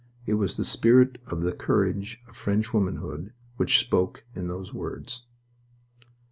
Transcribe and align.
It 0.25 0.33
was 0.33 0.57
the 0.57 0.65
spirit 0.65 1.19
of 1.27 1.43
the 1.43 1.51
courage 1.53 2.23
of 2.27 2.35
French 2.35 2.73
womanhood 2.73 3.33
which 3.57 3.77
spoke 3.77 4.23
in 4.33 4.47
those 4.47 4.73
words. 4.73 5.27